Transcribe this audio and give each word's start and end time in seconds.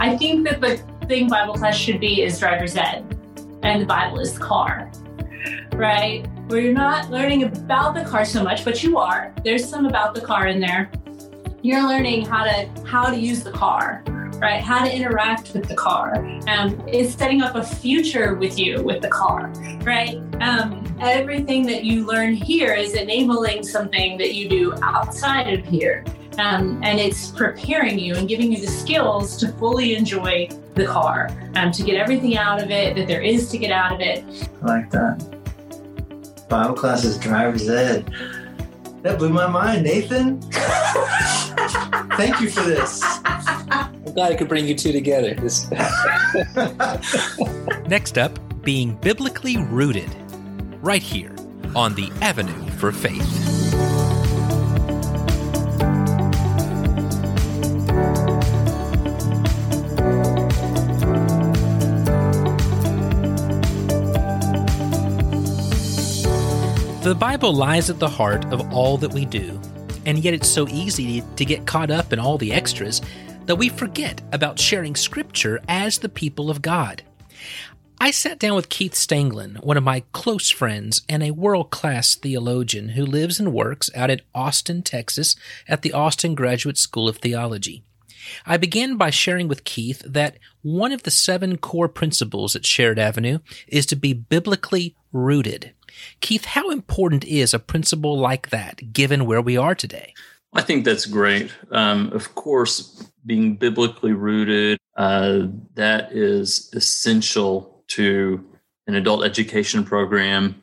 I 0.00 0.16
think 0.16 0.48
that 0.48 0.62
the 0.62 0.78
thing 1.06 1.28
Bible 1.28 1.52
class 1.52 1.76
should 1.76 2.00
be 2.00 2.22
is 2.22 2.38
driver's 2.38 2.74
ed, 2.74 3.04
and 3.62 3.82
the 3.82 3.86
Bible 3.86 4.18
is 4.18 4.32
the 4.32 4.40
car, 4.40 4.90
right? 5.74 6.26
Where 6.46 6.58
you're 6.58 6.72
not 6.72 7.10
learning 7.10 7.42
about 7.42 7.94
the 7.94 8.02
car 8.02 8.24
so 8.24 8.42
much, 8.42 8.64
but 8.64 8.82
you 8.82 8.96
are. 8.96 9.34
There's 9.44 9.68
some 9.68 9.84
about 9.84 10.14
the 10.14 10.22
car 10.22 10.46
in 10.46 10.58
there. 10.58 10.90
You're 11.60 11.86
learning 11.86 12.24
how 12.24 12.44
to 12.44 12.66
how 12.86 13.10
to 13.10 13.16
use 13.16 13.44
the 13.44 13.52
car, 13.52 14.02
right? 14.38 14.62
How 14.62 14.82
to 14.82 14.90
interact 14.90 15.52
with 15.52 15.68
the 15.68 15.76
car. 15.76 16.16
Um, 16.48 16.82
it's 16.88 17.14
setting 17.14 17.42
up 17.42 17.54
a 17.54 17.62
future 17.62 18.36
with 18.36 18.58
you 18.58 18.82
with 18.82 19.02
the 19.02 19.10
car, 19.10 19.52
right? 19.82 20.16
Um, 20.40 20.96
everything 20.98 21.66
that 21.66 21.84
you 21.84 22.06
learn 22.06 22.32
here 22.32 22.72
is 22.72 22.94
enabling 22.94 23.64
something 23.64 24.16
that 24.16 24.34
you 24.34 24.48
do 24.48 24.72
outside 24.82 25.52
of 25.52 25.66
here. 25.66 26.06
Um, 26.38 26.80
and 26.82 26.98
it's 26.98 27.30
preparing 27.30 27.98
you 27.98 28.14
and 28.14 28.28
giving 28.28 28.52
you 28.52 28.60
the 28.60 28.66
skills 28.66 29.36
to 29.38 29.48
fully 29.52 29.94
enjoy 29.94 30.48
the 30.74 30.86
car, 30.86 31.28
um, 31.56 31.70
to 31.72 31.82
get 31.82 31.96
everything 31.96 32.36
out 32.36 32.62
of 32.62 32.70
it 32.70 32.96
that 32.96 33.06
there 33.06 33.20
is 33.20 33.50
to 33.50 33.58
get 33.58 33.70
out 33.70 33.92
of 33.92 34.00
it. 34.00 34.24
I 34.62 34.66
like 34.66 34.90
that. 34.90 35.36
Bible 36.48 36.74
classes, 36.74 37.18
driver's 37.18 37.68
ed. 37.68 38.10
That 39.02 39.18
blew 39.18 39.30
my 39.30 39.46
mind, 39.46 39.84
Nathan. 39.84 40.40
Thank 42.16 42.40
you 42.40 42.50
for 42.50 42.62
this. 42.62 43.00
I'm 43.24 44.02
glad 44.12 44.32
I 44.32 44.36
could 44.36 44.48
bring 44.48 44.66
you 44.66 44.74
two 44.74 44.92
together. 44.92 45.34
Next 47.86 48.18
up, 48.18 48.38
being 48.62 48.94
biblically 48.96 49.56
rooted. 49.56 50.10
Right 50.82 51.02
here 51.02 51.34
on 51.74 51.94
the 51.94 52.10
Avenue 52.20 52.68
for 52.72 52.92
Faith. 52.92 53.49
The 67.10 67.16
Bible 67.16 67.52
lies 67.52 67.90
at 67.90 67.98
the 67.98 68.08
heart 68.08 68.44
of 68.52 68.72
all 68.72 68.96
that 68.98 69.12
we 69.12 69.24
do, 69.24 69.60
and 70.06 70.16
yet 70.20 70.32
it's 70.32 70.48
so 70.48 70.68
easy 70.68 71.24
to 71.34 71.44
get 71.44 71.66
caught 71.66 71.90
up 71.90 72.12
in 72.12 72.20
all 72.20 72.38
the 72.38 72.52
extras 72.52 73.02
that 73.46 73.56
we 73.56 73.68
forget 73.68 74.22
about 74.30 74.60
sharing 74.60 74.94
Scripture 74.94 75.58
as 75.66 75.98
the 75.98 76.08
people 76.08 76.50
of 76.50 76.62
God. 76.62 77.02
I 78.00 78.12
sat 78.12 78.38
down 78.38 78.54
with 78.54 78.68
Keith 78.68 78.94
Stanglin, 78.94 79.60
one 79.64 79.76
of 79.76 79.82
my 79.82 80.04
close 80.12 80.50
friends 80.50 81.02
and 81.08 81.24
a 81.24 81.32
world 81.32 81.70
class 81.70 82.14
theologian 82.14 82.90
who 82.90 83.04
lives 83.04 83.40
and 83.40 83.52
works 83.52 83.90
out 83.96 84.10
at 84.10 84.22
Austin, 84.32 84.80
Texas, 84.84 85.34
at 85.66 85.82
the 85.82 85.92
Austin 85.92 86.36
Graduate 86.36 86.78
School 86.78 87.08
of 87.08 87.16
Theology. 87.16 87.82
I 88.46 88.56
began 88.56 88.96
by 88.96 89.10
sharing 89.10 89.48
with 89.48 89.64
Keith 89.64 90.00
that 90.06 90.36
one 90.62 90.92
of 90.92 91.02
the 91.02 91.10
seven 91.10 91.56
core 91.56 91.88
principles 91.88 92.54
at 92.54 92.64
Shared 92.64 93.00
Avenue 93.00 93.40
is 93.66 93.84
to 93.86 93.96
be 93.96 94.12
biblically 94.12 94.94
rooted. 95.12 95.72
Keith, 96.20 96.44
how 96.44 96.70
important 96.70 97.24
is 97.24 97.54
a 97.54 97.58
principle 97.58 98.18
like 98.18 98.50
that 98.50 98.92
given 98.92 99.26
where 99.26 99.40
we 99.40 99.56
are 99.56 99.74
today? 99.74 100.14
I 100.52 100.62
think 100.62 100.84
that's 100.84 101.06
great. 101.06 101.52
Um, 101.70 102.12
of 102.12 102.34
course, 102.34 103.10
being 103.24 103.56
biblically 103.56 104.12
rooted, 104.12 104.78
uh, 104.96 105.46
that 105.74 106.12
is 106.12 106.70
essential 106.74 107.84
to 107.88 108.44
an 108.86 108.96
adult 108.96 109.24
education 109.24 109.84
program 109.84 110.62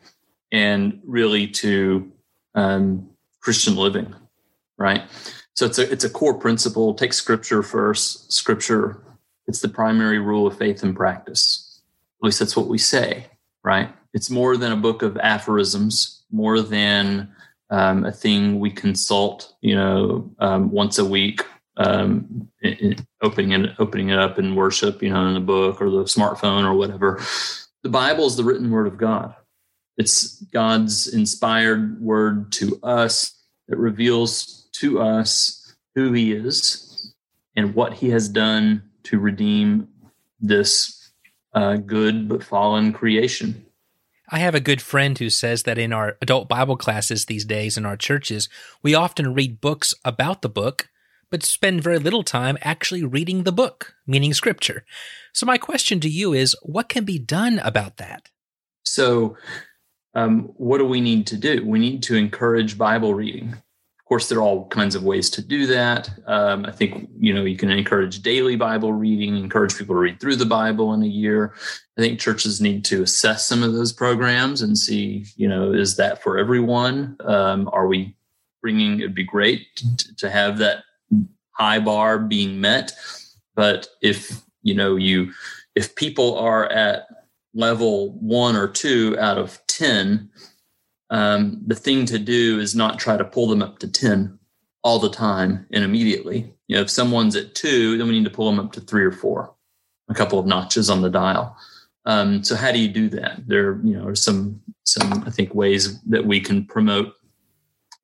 and 0.52 1.00
really 1.06 1.48
to 1.48 2.12
um, 2.56 3.10
Christian 3.42 3.76
living, 3.76 4.14
right? 4.78 5.04
So 5.56 5.66
it's 5.66 5.80
a 5.80 5.92
it's 5.92 6.04
a 6.04 6.10
core 6.10 6.36
principle. 6.36 6.94
Take 6.94 7.14
Scripture 7.14 7.64
first. 7.64 8.32
Scripture, 8.32 9.02
it's 9.48 9.62
the 9.62 9.70
primary 9.70 10.20
rule 10.20 10.46
of 10.46 10.58
faith 10.58 10.84
and 10.84 10.96
practice. 10.96 11.82
At 12.22 12.26
least 12.26 12.40
that's 12.40 12.58
what 12.58 12.68
we 12.68 12.78
say, 12.78 13.28
right? 13.64 13.90
It's 14.14 14.30
more 14.30 14.58
than 14.58 14.72
a 14.72 14.78
book 14.78 15.02
of 15.02 15.18
aphorisms, 15.18 16.24
more 16.32 16.62
than 16.62 17.32
um, 17.70 18.06
a 18.06 18.12
thing 18.12 18.60
we 18.60 18.72
consult, 18.72 19.54
you 19.62 19.76
know, 19.76 20.32
um, 20.40 20.72
once 20.72 20.98
a 20.98 21.06
week, 21.06 21.46
um, 21.78 22.50
in, 22.62 22.74
in 22.74 23.08
opening 23.22 23.52
it, 23.52 23.72
opening 23.80 24.10
it 24.10 24.20
up 24.20 24.40
in 24.40 24.56
worship, 24.56 25.02
you 25.02 25.10
know, 25.10 25.28
in 25.28 25.34
the 25.34 25.40
book 25.40 25.82
or 25.82 25.90
the 25.90 26.04
smartphone 26.04 26.64
or 26.64 26.74
whatever. 26.74 27.22
The 27.84 27.90
Bible 27.90 28.26
is 28.26 28.36
the 28.36 28.44
written 28.44 28.72
word 28.72 28.88
of 28.88 28.98
God. 28.98 29.36
It's 29.98 30.42
God's 30.54 31.08
inspired 31.08 32.02
word 32.02 32.52
to 32.54 32.80
us 32.84 33.34
that 33.68 33.78
reveals 33.78 34.68
to 34.74 35.02
us 35.02 35.76
who 35.96 36.14
He 36.14 36.34
is 36.34 37.14
and 37.56 37.74
what 37.74 37.94
He 37.94 38.10
has 38.10 38.30
done 38.30 38.84
to 39.04 39.20
redeem 39.20 39.88
this 40.40 41.12
uh, 41.54 41.78
good 41.78 42.28
but 42.28 42.44
fallen 42.44 42.94
creation. 42.94 43.66
I 44.30 44.40
have 44.40 44.56
a 44.56 44.60
good 44.60 44.82
friend 44.82 45.18
who 45.18 45.30
says 45.30 45.64
that 45.64 45.78
in 45.78 45.94
our 45.94 46.18
adult 46.22 46.50
Bible 46.50 46.76
classes 46.76 47.26
these 47.26 47.46
days 47.46 47.78
in 47.78 47.86
our 47.86 47.96
churches, 47.96 48.50
we 48.84 48.94
often 48.94 49.34
read 49.34 49.62
books 49.62 49.94
about 50.04 50.42
the 50.42 50.50
book, 50.50 50.90
but 51.32 51.44
spend 51.44 51.82
very 51.82 51.98
little 51.98 52.24
time 52.24 52.58
actually 52.62 53.06
reading 53.06 53.44
the 53.44 53.54
book, 53.54 53.96
meaning 54.06 54.34
scripture. 54.34 54.84
So, 55.34 55.46
my 55.46 55.58
question 55.58 56.02
to 56.02 56.10
you 56.10 56.34
is 56.34 56.56
what 56.62 56.90
can 56.90 57.06
be 57.06 57.18
done 57.18 57.60
about 57.60 57.98
that? 57.98 58.30
So, 58.84 59.38
um, 60.14 60.52
what 60.58 60.80
do 60.80 60.86
we 60.86 61.00
need 61.00 61.28
to 61.28 61.38
do? 61.38 61.66
We 61.66 61.80
need 61.80 62.04
to 62.04 62.16
encourage 62.16 62.78
Bible 62.78 63.14
reading. 63.14 63.56
Of 64.08 64.10
course, 64.10 64.30
there 64.30 64.38
are 64.38 64.42
all 64.42 64.70
kinds 64.70 64.96
of 64.96 65.04
ways 65.04 65.30
to 65.32 65.42
do 65.42 65.68
that. 65.68 66.10
Um, 66.28 66.66
I 66.66 66.72
think 66.72 67.10
you 67.20 67.34
know 67.34 67.44
you 67.44 67.58
can 67.58 67.70
encourage 67.70 68.22
daily 68.22 68.56
Bible 68.56 68.94
reading, 68.94 69.36
encourage 69.36 69.78
people 69.78 69.96
to 69.96 70.00
read 70.00 70.22
through 70.22 70.38
the 70.38 70.46
Bible 70.46 70.94
in 70.94 71.04
a 71.04 71.08
year. 71.08 71.54
I 71.98 72.02
think 72.02 72.18
churches 72.18 72.62
need 72.62 72.86
to 72.86 73.04
assess 73.04 73.46
some 73.46 73.64
of 73.64 73.74
those 73.74 73.92
programs 73.92 74.62
and 74.62 74.78
see, 74.78 75.26
you 75.36 75.50
know, 75.50 75.74
is 75.74 75.98
that 75.98 76.24
for 76.24 76.38
everyone? 76.38 77.18
Um, 77.26 77.70
are 77.74 77.86
we 77.86 78.16
bringing? 78.62 79.02
It'd 79.02 79.14
be 79.14 79.26
great 79.26 79.68
to, 79.76 80.16
to 80.16 80.30
have 80.30 80.58
that 80.60 80.86
high 81.52 81.82
bar 81.82 82.18
being 82.18 82.62
met, 82.62 82.94
but 83.58 83.90
if 84.02 84.42
you 84.62 84.74
know 84.74 84.96
you 84.96 85.34
if 85.76 85.96
people 85.96 86.38
are 86.38 86.72
at 86.72 87.08
level 87.54 88.18
one 88.22 88.56
or 88.56 88.70
two 88.70 89.18
out 89.20 89.38
of 89.38 89.60
ten 89.68 90.30
um, 91.10 91.62
the 91.66 91.76
thing 91.76 92.06
to 92.08 92.20
do 92.20 92.60
is 92.60 92.76
not 92.76 93.00
try 93.00 93.18
to 93.18 93.24
pull 93.24 93.48
them 93.48 93.62
up 93.62 93.80
to 93.80 93.88
10 93.88 94.38
all 94.84 95.00
the 95.00 95.10
time 95.10 95.66
and 95.72 95.84
immediately. 95.84 96.54
You 96.68 96.76
know, 96.76 96.82
if 96.82 96.90
someone's 96.90 97.36
at 97.36 97.56
two, 97.56 97.98
then 97.98 98.08
we 98.08 98.14
need 98.18 98.26
to 98.26 98.36
pull 98.36 98.50
them 98.50 98.60
up 98.60 98.72
to 98.74 98.82
three 98.82 99.04
or 99.04 99.12
four, 99.12 99.54
a 100.10 100.14
couple 100.14 100.40
of 100.40 100.46
notches 100.46 100.90
on 100.90 101.02
the 101.02 101.10
dial. 101.10 101.58
Um, 102.06 102.44
so 102.44 102.56
how 102.56 102.72
do 102.72 102.80
you 102.80 102.88
do 102.88 103.10
that? 103.10 103.48
There, 103.48 103.80
you 103.84 103.98
know, 103.98 104.08
are 104.08 104.16
some 104.16 104.62
some 104.86 105.24
I 105.26 105.30
think 105.30 105.54
ways 105.54 106.02
that 106.04 106.26
we 106.26 106.40
can 106.40 106.64
promote 106.66 107.14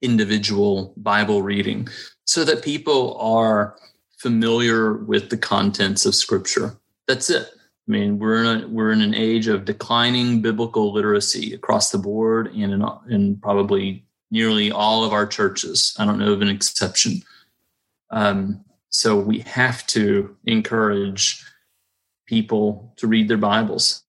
individual 0.02 0.94
Bible 0.97 1.42
reading 1.42 1.88
so 2.25 2.44
that 2.44 2.62
people 2.62 3.18
are 3.18 3.78
familiar 4.18 4.94
with 4.94 5.30
the 5.30 5.38
contents 5.38 6.06
of 6.06 6.16
Scripture. 6.16 6.78
That's 7.08 7.30
it. 7.30 7.47
I 7.88 7.92
mean, 7.92 8.18
we're 8.18 8.44
in 8.44 8.64
a, 8.64 8.68
we're 8.68 8.92
in 8.92 9.02
an 9.02 9.14
age 9.14 9.48
of 9.48 9.66
declining 9.66 10.42
biblical 10.42 10.94
literacy 10.94 11.54
across 11.54 11.92
the 11.92 11.98
board, 11.98 12.48
and 12.48 12.74
in, 12.74 12.86
in 13.10 13.38
probably 13.38 14.06
nearly 14.32 14.72
all 14.72 15.04
of 15.04 15.12
our 15.12 15.28
churches. 15.28 15.96
I 16.00 16.06
don't 16.06 16.20
know 16.20 16.34
of 16.34 16.42
an 16.42 16.50
exception. 16.50 17.22
Um, 18.10 18.64
so 18.90 19.18
we 19.20 19.40
have 19.40 19.86
to 19.88 20.36
encourage 20.46 21.44
people 22.26 22.94
to 22.98 23.08
read 23.08 23.28
their 23.28 23.38
Bibles. 23.38 24.04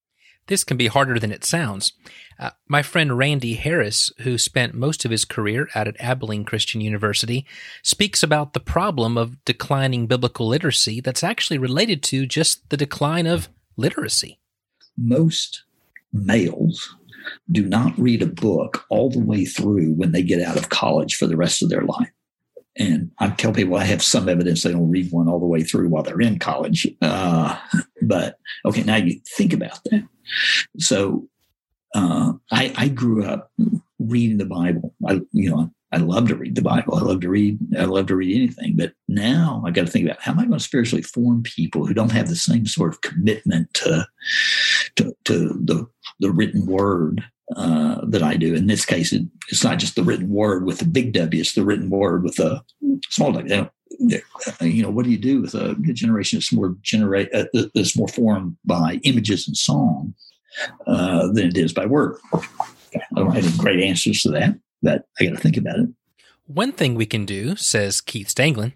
This 0.47 0.63
can 0.63 0.77
be 0.77 0.87
harder 0.89 1.19
than 1.19 1.33
it 1.33 1.45
sounds. 1.45 1.95
Uh, 2.39 2.51
my 2.69 2.83
friend 2.83 3.17
Randy 3.17 3.55
Harris, 3.55 4.13
who 4.21 4.37
spent 4.39 4.75
most 4.75 5.05
of 5.05 5.11
his 5.11 5.25
career 5.25 5.69
out 5.75 5.89
at 5.89 6.01
Abilene 6.01 6.45
Christian 6.45 6.81
University, 6.81 7.47
speaks 7.83 8.23
about 8.23 8.53
the 8.53 8.61
problem 8.61 9.17
of 9.17 9.43
declining 9.45 10.07
biblical 10.07 10.49
literacy 10.49 11.01
that's 11.01 11.25
actually 11.25 11.59
related 11.59 12.03
to 12.05 12.27
just 12.27 12.69
the 12.71 12.77
decline 12.77 13.27
of 13.27 13.49
literacy. 13.77 14.39
Most 14.97 15.65
males 16.13 16.95
do 17.51 17.65
not 17.65 17.99
read 17.99 18.23
a 18.23 18.27
book 18.27 18.85
all 18.89 19.11
the 19.11 19.19
way 19.19 19.45
through 19.45 19.93
when 19.95 20.13
they 20.13 20.23
get 20.23 20.43
out 20.43 20.57
of 20.57 20.69
college 20.69 21.17
for 21.17 21.27
the 21.27 21.37
rest 21.37 21.63
of 21.63 21.71
their 21.71 21.83
life. 21.83 22.11
And 22.77 23.11
I 23.19 23.29
tell 23.31 23.53
people 23.53 23.77
I 23.77 23.85
have 23.85 24.03
some 24.03 24.29
evidence 24.29 24.63
they 24.63 24.73
don't 24.73 24.91
read 24.91 25.13
one 25.13 25.29
all 25.29 25.39
the 25.39 25.47
way 25.47 25.63
through 25.63 25.89
while 25.89 26.03
they're 26.03 26.21
in 26.21 26.39
college. 26.39 26.87
Uh, 27.01 27.59
but 28.03 28.39
okay, 28.65 28.83
now 28.83 28.97
you 28.97 29.21
think 29.37 29.53
about 29.53 29.79
that. 29.85 30.07
So 30.79 31.29
uh, 31.95 32.33
I, 32.51 32.73
I 32.77 32.89
grew 32.89 33.25
up 33.25 33.53
reading 33.99 34.39
the 34.39 34.45
Bible. 34.45 34.93
I, 35.07 35.21
you 35.33 35.51
know, 35.51 35.71
I 35.95 35.99
love 35.99 36.27
to 36.29 36.35
read 36.35 36.57
the 36.57 36.63
Bible. 36.63 36.97
I 36.97 37.03
love 37.03 37.21
to 37.21 37.29
read. 37.29 37.57
I 37.79 37.85
love 37.85 38.07
to 38.07 38.17
read 38.17 38.37
anything. 38.37 38.75
But 38.77 38.95
now 39.07 39.63
I 39.65 39.71
got 39.71 39.87
to 39.87 39.93
think 39.93 40.07
about 40.07 40.21
how 40.21 40.33
am 40.33 40.41
I 40.41 40.47
going 40.47 40.59
to 40.59 40.65
spiritually 40.65 41.03
form 41.03 41.45
people 41.45 41.87
who 41.87 41.95
don't 41.95 42.11
have 42.11 42.29
the 42.29 42.35
same 42.35 42.67
sort 42.67 42.93
of 42.93 43.01
commitment 43.03 43.73
to 43.75 44.05
to, 44.97 45.17
to 45.27 45.49
the 45.65 45.87
the 46.19 46.33
written 46.33 46.67
word 46.67 47.25
uh, 47.55 48.01
that 48.07 48.25
I 48.25 48.37
do. 48.37 48.55
In 48.55 48.67
this 48.67 48.85
case, 48.85 49.13
it, 49.13 49.23
it's 49.51 49.63
not 49.63 49.79
just 49.79 49.95
the 49.95 50.03
written 50.03 50.31
word 50.31 50.65
with 50.65 50.79
the 50.79 50.85
big 50.85 51.13
W; 51.13 51.41
it's 51.41 51.55
the 51.55 51.65
written 51.65 51.91
word 51.91 52.25
with 52.25 52.41
a 52.41 52.61
small 53.11 53.31
W. 53.31 53.69
you 54.61 54.83
know, 54.83 54.91
what 54.91 55.05
do 55.05 55.13
you 55.13 55.19
do 55.19 55.43
with 55.43 55.55
a 55.55 55.77
generation 55.93 56.39
that's 56.39 56.53
more 56.53 56.77
generate 56.83 57.33
uh, 57.33 57.45
that's 57.73 57.97
more 57.97 58.09
formed 58.09 58.57
by 58.65 58.99
images 59.05 59.47
and 59.47 59.57
song 59.57 60.13
uh, 60.89 61.29
than 61.29 61.47
it 61.47 61.57
is 61.57 61.73
by 61.73 61.87
word? 61.87 62.17
I 62.35 63.21
don't 63.21 63.35
have 63.35 63.47
any 63.47 63.57
great 63.59 63.81
answers 63.81 64.23
to 64.23 64.31
that, 64.31 64.59
but 64.85 65.07
I 65.19 65.25
got 65.25 65.31
to 65.31 65.41
think 65.41 65.57
about 65.57 65.79
it. 65.79 65.89
One 66.47 66.73
thing 66.73 66.95
we 66.95 67.07
can 67.07 67.25
do, 67.25 67.57
says 67.57 68.03
Keith 68.03 68.29
Stanglin, 68.29 68.75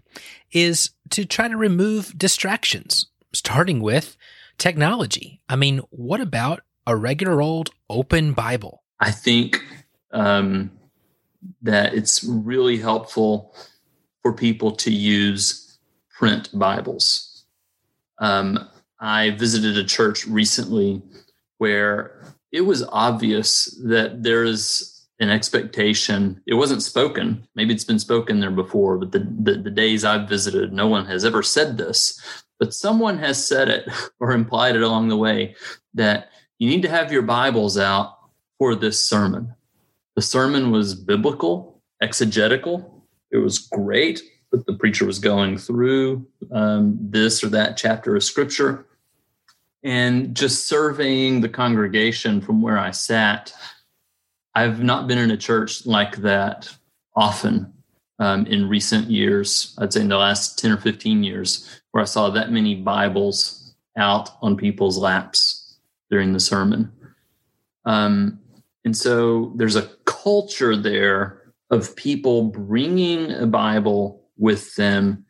is 0.51 0.89
to 1.11 1.23
try 1.23 1.47
to 1.47 1.55
remove 1.55 2.17
distractions, 2.17 3.05
starting 3.31 3.79
with 3.79 4.17
technology. 4.57 5.39
I 5.47 5.55
mean, 5.55 5.81
what 5.91 6.19
about 6.19 6.61
a 6.87 6.95
regular 6.95 7.41
old 7.41 7.69
open 7.89 8.33
Bible? 8.33 8.81
I 8.99 9.11
think 9.11 9.63
um, 10.11 10.71
that 11.61 11.93
it's 11.93 12.23
really 12.23 12.77
helpful 12.77 13.55
for 14.23 14.33
people 14.33 14.71
to 14.77 14.91
use 14.91 15.77
print 16.17 16.49
Bibles. 16.51 17.45
Um, 18.17 18.67
I 18.99 19.29
visited 19.29 19.77
a 19.77 19.85
church 19.85 20.25
recently 20.25 21.01
where 21.59 22.33
it 22.51 22.61
was 22.61 22.83
obvious 22.89 23.65
that 23.85 24.23
there 24.23 24.43
is 24.43 24.98
an 25.19 25.29
expectation. 25.29 26.41
It 26.45 26.53
wasn't 26.53 26.83
spoken. 26.83 27.47
Maybe 27.55 27.73
it's 27.73 27.83
been 27.83 27.99
spoken 27.99 28.39
there 28.39 28.51
before, 28.51 28.97
but 28.97 29.11
the, 29.11 29.19
the, 29.19 29.61
the 29.61 29.71
days 29.71 30.05
I've 30.05 30.29
visited, 30.29 30.71
no 30.71 30.87
one 30.87 31.05
has 31.05 31.25
ever 31.25 31.43
said 31.43 31.77
this. 31.77 32.19
But 32.59 32.73
someone 32.73 33.17
has 33.19 33.45
said 33.45 33.69
it 33.69 33.89
or 34.19 34.31
implied 34.31 34.75
it 34.75 34.83
along 34.83 35.09
the 35.09 35.17
way 35.17 35.55
that 35.93 36.29
you 36.57 36.69
need 36.69 36.81
to 36.83 36.89
have 36.89 37.11
your 37.11 37.21
Bibles 37.21 37.77
out 37.77 38.17
for 38.57 38.75
this 38.75 38.99
sermon. 38.99 39.53
The 40.15 40.21
sermon 40.21 40.71
was 40.71 40.95
biblical, 40.95 41.81
exegetical. 42.01 43.05
It 43.31 43.37
was 43.37 43.59
great 43.59 44.21
but 44.51 44.65
the 44.65 44.73
preacher 44.73 45.05
was 45.05 45.19
going 45.19 45.57
through 45.57 46.25
um, 46.51 46.97
this 46.99 47.43
or 47.43 47.49
that 47.49 47.77
chapter 47.77 48.15
of 48.15 48.23
scripture. 48.23 48.85
And 49.83 50.35
just 50.35 50.67
surveying 50.67 51.41
the 51.41 51.49
congregation 51.49 52.41
from 52.41 52.61
where 52.61 52.77
I 52.77 52.91
sat, 52.91 53.53
I've 54.55 54.81
not 54.81 55.07
been 55.07 55.17
in 55.17 55.31
a 55.31 55.37
church 55.37 55.85
like 55.85 56.17
that 56.17 56.75
often 57.15 57.73
um, 58.19 58.45
in 58.47 58.69
recent 58.69 59.09
years. 59.09 59.75
I'd 59.77 59.93
say 59.93 60.01
in 60.01 60.09
the 60.09 60.17
last 60.17 60.59
10 60.59 60.71
or 60.71 60.77
15 60.77 61.23
years, 61.23 61.81
where 61.91 62.01
I 62.01 62.05
saw 62.05 62.29
that 62.29 62.51
many 62.51 62.75
Bibles 62.75 63.75
out 63.97 64.29
on 64.41 64.57
people's 64.57 64.97
laps 64.97 65.77
during 66.09 66.33
the 66.33 66.39
sermon. 66.39 66.91
Um, 67.85 68.39
and 68.85 68.95
so 68.95 69.53
there's 69.55 69.75
a 69.75 69.89
culture 70.05 70.75
there 70.75 71.53
of 71.69 71.95
people 71.95 72.43
bringing 72.43 73.31
a 73.31 73.45
Bible 73.45 74.23
with 74.37 74.75
them 74.75 75.25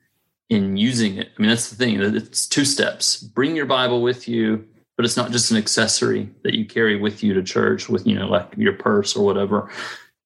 and 0.50 0.80
using 0.80 1.18
it. 1.18 1.30
I 1.38 1.42
mean, 1.42 1.50
that's 1.50 1.69
the 1.69 1.75
thing. 1.75 2.01
It's 2.01 2.48
two 2.48 2.66
steps. 2.66 3.18
Bring 3.18 3.56
your 3.56 3.66
Bible 3.66 4.01
with 4.01 4.27
you 4.27 4.68
but 5.00 5.06
it's 5.06 5.16
not 5.16 5.31
just 5.31 5.50
an 5.50 5.56
accessory 5.56 6.30
that 6.44 6.56
you 6.56 6.66
carry 6.66 6.98
with 6.98 7.24
you 7.24 7.34
to 7.34 7.42
church 7.42 7.88
with 7.88 8.06
you 8.06 8.13
know 8.13 8.28
like 8.28 8.54
your 8.57 8.74
purse 8.74 9.16
or 9.16 9.24
whatever. 9.24 9.69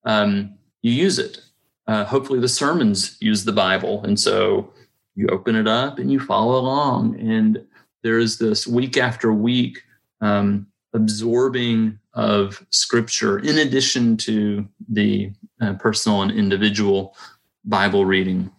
Um, 0.03 0.55
you 0.81 0.91
use 0.91 1.19
it. 1.19 1.41
Uh, 1.85 2.05
hopefully 2.05 2.39
the 2.39 2.47
sermons 2.47 3.15
use 3.19 3.45
the 3.45 3.51
bible. 3.51 4.03
And 4.03 4.19
so 4.19 4.73
you 5.13 5.27
open 5.27 5.55
it 5.55 5.67
up 5.67 5.99
and 5.99 6.11
you 6.11 6.19
follow 6.19 6.59
along. 6.59 7.19
And 7.19 7.63
there 8.01 8.17
is 8.17 8.39
this 8.39 8.65
week 8.65 8.97
after 8.97 9.31
week 9.31 9.77
um, 10.21 10.65
absorbing 10.95 11.99
of 12.15 12.65
scripture 12.71 13.37
in 13.37 13.59
addition 13.59 14.17
to 14.17 14.67
the 14.89 15.31
uh, 15.61 15.73
personal 15.73 16.23
and 16.23 16.31
individual 16.31 17.15
bible 17.63 18.05
reading 18.05 18.51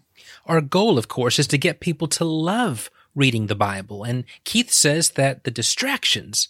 our 0.47 0.61
goal 0.61 0.99
of 0.99 1.09
course 1.09 1.39
is 1.39 1.47
to 1.49 1.59
get 1.59 1.81
people 1.81 2.09
to 2.09 2.25
love 2.25 2.91
reading 3.15 3.47
the 3.47 3.55
Bible. 3.55 4.05
And 4.05 4.25
Keith 4.45 4.71
says 4.71 5.11
that 5.11 5.45
the 5.45 5.51
distractions 5.51 6.49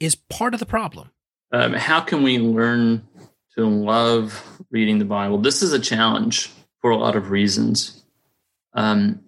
is 0.00 0.14
part 0.14 0.54
of 0.54 0.60
the 0.60 0.66
problem. 0.66 1.10
Um, 1.52 1.72
how 1.72 2.00
can 2.00 2.22
we 2.22 2.38
learn 2.38 3.06
to 3.56 3.66
love 3.66 4.42
reading 4.70 4.98
the 4.98 5.04
Bible? 5.04 5.38
This 5.38 5.62
is 5.62 5.72
a 5.72 5.78
challenge 5.78 6.50
for 6.80 6.90
a 6.90 6.96
lot 6.96 7.16
of 7.16 7.30
reasons. 7.30 8.04
Um, 8.74 9.20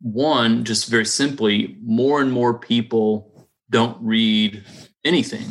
one, 0.00 0.64
just 0.64 0.88
very 0.88 1.04
simply, 1.04 1.76
more 1.82 2.20
and 2.20 2.32
more 2.32 2.58
people 2.58 3.48
don't 3.68 3.96
read 4.00 4.64
anything. 5.04 5.46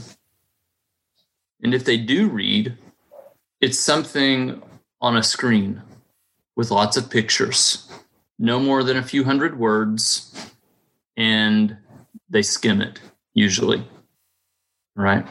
And 1.62 1.74
if 1.74 1.86
they 1.86 1.98
do 1.98 2.28
read, 2.30 2.78
it's 3.62 3.80
something 3.80 4.62
on 5.02 5.18
a 5.18 5.24
screen 5.24 5.82
with 6.60 6.72
lots 6.72 6.98
of 6.98 7.10
pictures 7.10 7.90
no 8.38 8.60
more 8.60 8.84
than 8.84 8.98
a 8.98 9.02
few 9.02 9.24
hundred 9.24 9.58
words, 9.58 10.52
and 11.16 11.78
they 12.30 12.42
skim 12.42 12.82
it 12.82 13.00
usually. 13.34 13.88
Right. 14.94 15.26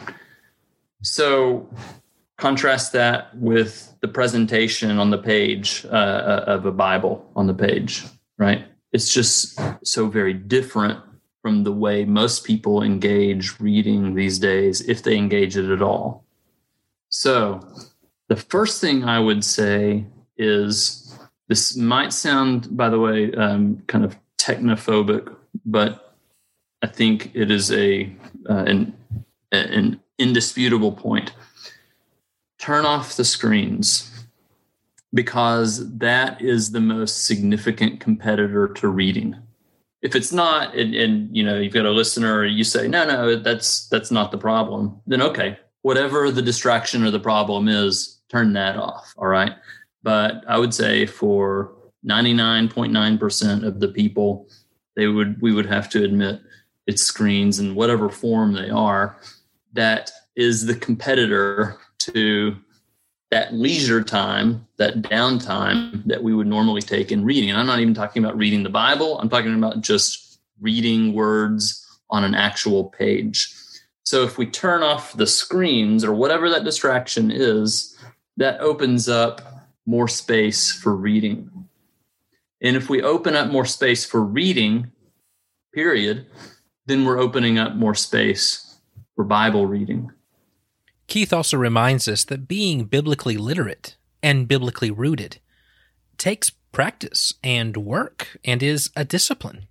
So 1.03 1.69
contrast 2.39 2.93
that 2.95 3.37
with 3.37 3.95
the 4.01 4.09
presentation 4.09 4.99
on 4.99 5.11
the 5.11 5.19
page 5.19 5.85
uh, 5.85 5.89
uh, 5.89 6.45
of 6.47 6.65
a 6.65 6.73
Bible 6.73 7.31
on 7.37 7.47
the 7.47 7.53
page, 7.53 8.05
right? 8.39 8.65
It's 8.93 9.13
just 9.13 9.61
so 9.85 10.07
very 10.07 10.33
different 10.33 10.99
from 11.43 11.63
the 11.63 11.73
way 11.73 12.07
most 12.07 12.45
people 12.45 12.83
engage 12.83 13.61
reading 13.61 14.15
these 14.15 14.39
days, 14.39 14.81
if 14.81 15.03
they 15.03 15.19
engage 15.19 15.59
it 15.59 15.71
at 15.71 15.83
all. 15.83 16.25
So, 17.11 17.61
the 18.29 18.37
first 18.37 18.81
thing 18.81 19.05
I 19.05 19.21
would 19.21 19.45
say 19.45 20.07
is 20.39 20.98
this 21.49 21.77
might 21.77 22.13
sound, 22.13 22.77
by 22.77 22.91
the 22.91 23.01
way, 23.01 23.33
um, 23.33 23.83
kind 23.87 24.05
of 24.05 24.17
technophobic, 24.39 25.35
but 25.65 26.15
I 26.83 26.87
think 26.87 27.31
it 27.35 27.51
is 27.51 27.73
a 27.73 28.15
uh, 28.49 28.65
an, 28.67 28.97
an 29.51 30.01
indisputable 30.19 30.93
point. 30.93 31.33
Turn 32.59 32.85
off 32.85 33.17
the 33.17 33.25
screens 33.25 34.27
because 35.15 35.99
that 35.99 36.41
is 36.43 36.71
the 36.71 36.81
most 36.81 37.25
significant 37.25 37.99
competitor 37.99 38.69
to 38.69 38.89
reading. 38.89 39.37
If 40.03 40.15
it's 40.15 40.33
not, 40.33 40.77
and, 40.77 40.95
and 40.95 41.35
you 41.35 41.43
know 41.43 41.59
you've 41.59 41.73
got 41.73 41.87
a 41.87 41.91
listener, 41.91 42.45
you 42.45 42.63
say, 42.63 42.89
no, 42.89 43.07
no, 43.07 43.37
that's 43.37 43.89
that's 43.89 44.11
not 44.11 44.33
the 44.33 44.39
problem. 44.39 45.01
Then 45.07 45.23
okay, 45.23 45.59
whatever 45.81 46.31
the 46.31 46.43
distraction 46.43 47.05
or 47.05 47.11
the 47.11 47.19
problem 47.19 47.69
is, 47.69 48.21
turn 48.29 48.53
that 48.53 48.77
off. 48.77 49.15
All 49.17 49.29
right 49.29 49.55
but 50.03 50.45
I 50.49 50.59
would 50.59 50.75
say 50.75 51.07
for 51.07 51.73
99.9% 52.07 53.67
of 53.67 53.81
the 53.81 53.89
people, 53.89 54.49
they 54.97 55.07
would 55.07 55.41
we 55.41 55.53
would 55.53 55.67
have 55.67 55.89
to 55.91 56.05
admit 56.05 56.41
it's 56.87 57.03
screens 57.03 57.59
in 57.59 57.75
whatever 57.75 58.09
form 58.09 58.53
they 58.53 58.71
are 58.71 59.19
that 59.75 60.11
is 60.35 60.67
the 60.67 60.75
competitor 60.75 61.79
to 61.99 62.57
that 63.31 63.53
leisure 63.53 64.03
time, 64.03 64.67
that 64.79 65.03
downtime 65.03 66.03
that 66.07 66.23
we 66.23 66.35
would 66.35 66.47
normally 66.47 66.81
take 66.81 67.13
in 67.13 67.25
reading. 67.25 67.51
And 67.51 67.59
I'm 67.59 67.67
not 67.67 67.81
even 67.81 67.93
talking 67.93 68.25
about 68.25 68.39
reading 68.39 68.63
the 68.63 68.71
Bible, 68.71 69.19
I'm 69.19 69.29
talking 69.29 69.55
about 69.55 69.81
just 69.81 70.41
reading 70.61 71.13
words 71.13 71.85
on 72.11 72.25
an 72.25 72.35
actual 72.35 72.85
page. 72.85 73.55
So 74.03 74.23
if 74.25 74.39
we 74.39 74.47
turn 74.47 74.83
off 74.83 75.17
the 75.17 75.27
screens 75.27 76.03
or 76.03 76.15
whatever 76.15 76.49
that 76.51 76.65
distraction 76.65 77.31
is, 77.31 77.95
that 78.39 78.61
opens 78.61 79.09
up 79.09 79.48
more 79.89 80.07
space 80.07 80.71
for 80.71 80.95
reading. 80.95 81.51
And 82.61 82.77
if 82.77 82.91
we 82.91 83.01
open 83.01 83.35
up 83.35 83.51
more 83.51 83.65
space 83.65 84.05
for 84.05 84.23
reading, 84.23 84.93
period, 85.73 86.27
then 86.85 87.07
we're 87.07 87.19
opening 87.19 87.59
up 87.59 87.75
more 87.75 87.95
space 87.95 88.81
for 89.17 89.25
Bible 89.25 89.65
reading. 89.65 90.13
Keith 91.07 91.33
also 91.33 91.57
reminds 91.57 92.07
us 92.07 92.23
that 92.25 92.47
being 92.47 92.85
biblically 92.85 93.39
literate 93.39 93.97
and 94.23 94.47
biblically 94.47 94.91
rooted 94.91 95.39
takes 96.19 96.51
practice 96.71 97.33
and 97.43 97.79
work 97.79 98.37
and 98.45 98.63
is 98.63 98.91
a 98.95 99.07
discipline. 99.07 99.69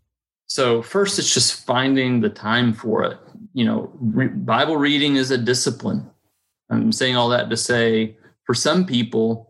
So, 0.47 0.81
first, 0.81 1.19
it's 1.19 1.31
just 1.31 1.63
finding 1.63 2.21
the 2.21 2.29
time 2.29 2.73
for 2.73 3.03
it. 3.03 3.19
You 3.53 3.65
know, 3.65 3.91
re- 3.99 4.29
Bible 4.29 4.77
reading 4.77 5.17
is 5.17 5.29
a 5.29 5.37
discipline. 5.37 6.09
I'm 6.71 6.91
saying 6.91 7.15
all 7.15 7.29
that 7.29 7.51
to 7.51 7.57
say 7.57 8.17
for 8.45 8.55
some 8.55 8.85
people, 8.85 9.46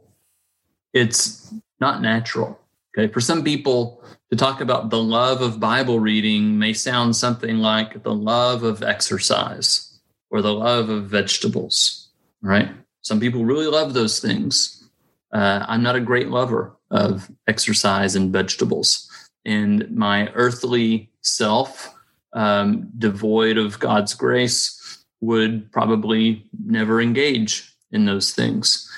it's 0.93 1.53
not 1.79 2.01
natural. 2.01 2.59
Okay. 2.97 3.11
For 3.11 3.21
some 3.21 3.43
people, 3.43 4.01
to 4.29 4.35
talk 4.35 4.59
about 4.59 4.89
the 4.89 5.01
love 5.01 5.41
of 5.41 5.59
Bible 5.59 5.99
reading 5.99 6.59
may 6.59 6.73
sound 6.73 7.15
something 7.15 7.59
like 7.59 8.03
the 8.03 8.13
love 8.13 8.63
of 8.63 8.83
exercise 8.83 9.99
or 10.29 10.41
the 10.41 10.53
love 10.53 10.89
of 10.89 11.05
vegetables, 11.05 12.09
right? 12.41 12.69
Some 13.01 13.21
people 13.21 13.45
really 13.45 13.67
love 13.67 13.93
those 13.93 14.19
things. 14.19 14.89
Uh, 15.31 15.65
I'm 15.67 15.81
not 15.81 15.95
a 15.95 16.01
great 16.01 16.27
lover 16.27 16.75
of 16.91 17.31
exercise 17.47 18.15
and 18.15 18.33
vegetables. 18.33 19.09
And 19.45 19.89
my 19.95 20.29
earthly 20.33 21.09
self, 21.21 21.93
um, 22.33 22.89
devoid 22.97 23.57
of 23.57 23.79
God's 23.79 24.13
grace, 24.13 25.05
would 25.21 25.71
probably 25.71 26.45
never 26.65 26.99
engage 26.99 27.73
in 27.91 28.05
those 28.05 28.33
things. 28.33 28.91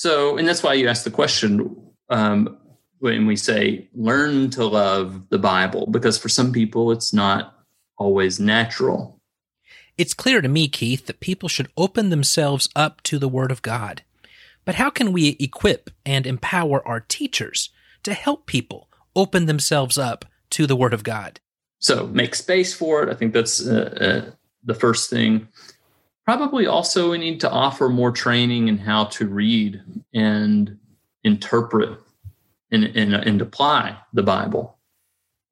So, 0.00 0.38
and 0.38 0.48
that's 0.48 0.62
why 0.62 0.72
you 0.72 0.88
asked 0.88 1.04
the 1.04 1.10
question 1.10 1.76
um, 2.08 2.56
when 3.00 3.26
we 3.26 3.36
say 3.36 3.86
learn 3.92 4.48
to 4.52 4.64
love 4.64 5.28
the 5.28 5.38
Bible, 5.38 5.86
because 5.88 6.16
for 6.16 6.30
some 6.30 6.52
people 6.52 6.90
it's 6.90 7.12
not 7.12 7.66
always 7.98 8.40
natural. 8.40 9.20
It's 9.98 10.14
clear 10.14 10.40
to 10.40 10.48
me, 10.48 10.68
Keith, 10.68 11.04
that 11.04 11.20
people 11.20 11.50
should 11.50 11.68
open 11.76 12.08
themselves 12.08 12.66
up 12.74 13.02
to 13.02 13.18
the 13.18 13.28
Word 13.28 13.52
of 13.52 13.60
God. 13.60 14.00
But 14.64 14.76
how 14.76 14.88
can 14.88 15.12
we 15.12 15.36
equip 15.38 15.90
and 16.06 16.26
empower 16.26 16.82
our 16.88 17.00
teachers 17.00 17.68
to 18.02 18.14
help 18.14 18.46
people 18.46 18.88
open 19.14 19.44
themselves 19.44 19.98
up 19.98 20.24
to 20.48 20.66
the 20.66 20.76
Word 20.76 20.94
of 20.94 21.04
God? 21.04 21.40
So 21.78 22.06
make 22.06 22.34
space 22.34 22.72
for 22.72 23.02
it. 23.02 23.10
I 23.10 23.14
think 23.14 23.34
that's 23.34 23.66
uh, 23.68 24.24
uh, 24.26 24.30
the 24.64 24.74
first 24.74 25.10
thing. 25.10 25.48
Probably 26.30 26.64
also 26.64 27.10
we 27.10 27.18
need 27.18 27.40
to 27.40 27.50
offer 27.50 27.88
more 27.88 28.12
training 28.12 28.68
in 28.68 28.78
how 28.78 29.06
to 29.06 29.26
read 29.26 29.82
and 30.14 30.78
interpret 31.24 31.98
and, 32.70 32.84
and, 32.84 33.14
and 33.14 33.42
apply 33.42 33.98
the 34.12 34.22
Bible. 34.22 34.78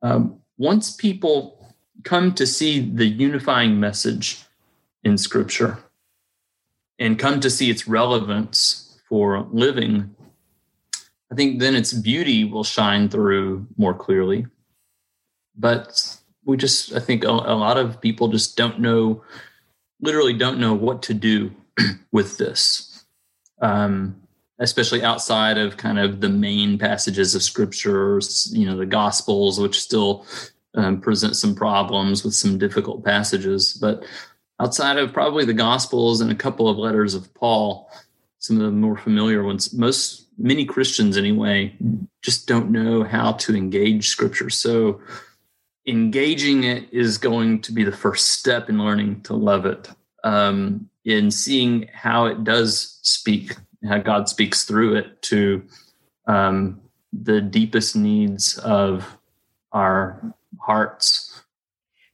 Um, 0.02 0.38
once 0.56 0.94
people 0.94 1.75
come 2.04 2.32
to 2.37 2.47
see 2.47 2.78
the 2.78 3.06
unifying 3.06 3.80
message 3.80 4.44
in 5.02 5.18
Scripture 5.18 5.78
and 7.00 7.18
come 7.18 7.40
to 7.40 7.50
see 7.50 7.70
its 7.70 7.88
relevance 7.88 9.00
for 9.08 9.49
living, 9.50 10.14
I 11.32 11.35
think 11.35 11.58
then 11.58 11.75
its 11.75 11.92
beauty 11.92 12.44
will 12.44 12.62
shine 12.62 13.08
through 13.08 13.66
more 13.76 13.94
clearly. 13.94 14.47
But 15.56 16.18
we 16.44 16.56
just, 16.56 16.92
I 16.92 17.00
think 17.00 17.25
a, 17.25 17.30
a 17.30 17.58
lot 17.58 17.78
of 17.78 18.00
people 18.00 18.28
just 18.28 18.56
don't 18.56 18.78
know, 18.78 19.25
literally 20.00 20.32
don't 20.32 20.58
know 20.58 20.74
what 20.74 21.02
to 21.04 21.14
do 21.14 21.52
with 22.12 22.38
this. 22.38 23.04
Um, 23.60 24.22
especially 24.60 25.02
outside 25.02 25.56
of 25.56 25.76
kind 25.76 25.98
of 25.98 26.20
the 26.20 26.28
main 26.28 26.78
passages 26.78 27.34
of 27.34 27.42
scriptures, 27.42 28.50
you 28.52 28.66
know, 28.66 28.76
the 28.76 28.86
gospels, 28.86 29.60
which 29.60 29.78
still 29.80 30.26
um, 30.74 31.00
present 31.00 31.36
some 31.36 31.54
problems 31.54 32.24
with 32.24 32.34
some 32.34 32.58
difficult 32.58 33.04
passages. 33.04 33.72
But 33.72 34.04
outside 34.60 34.98
of 34.98 35.12
probably 35.12 35.44
the 35.44 35.54
gospels 35.54 36.20
and 36.20 36.30
a 36.30 36.36
couple 36.36 36.68
of 36.68 36.76
letters 36.76 37.14
of 37.14 37.32
Paul, 37.34 37.90
some 38.38 38.56
of 38.56 38.62
the 38.62 38.72
more 38.72 38.96
familiar 38.96 39.44
ones, 39.44 39.72
most 39.72 40.26
many 40.38 40.64
Christians 40.64 41.16
anyway, 41.16 41.74
just 42.22 42.46
don't 42.46 42.70
know 42.70 43.04
how 43.04 43.32
to 43.32 43.56
engage 43.56 44.08
scripture. 44.08 44.50
So 44.50 45.00
engaging 45.88 46.64
it 46.64 46.92
is 46.92 47.18
going 47.18 47.62
to 47.62 47.73
be 47.73 47.83
the 47.83 47.92
first 47.92 48.33
step 48.33 48.68
in 48.68 48.78
learning 48.78 49.23
to 49.23 49.35
love 49.35 49.66
it. 49.66 49.88
Um, 50.25 50.90
in 51.04 51.30
seeing 51.30 51.88
how 51.95 52.26
it 52.26 52.45
does 52.45 52.99
speak 53.02 53.57
how 53.87 53.99
God 53.99 54.28
speaks 54.28 54.64
through 54.64 54.97
it 54.97 55.23
to 55.23 55.62
um, 56.26 56.80
the 57.12 57.40
deepest 57.40 57.97
needs 57.97 58.59
of 58.59 59.16
our 59.73 60.35
hearts. 60.61 61.42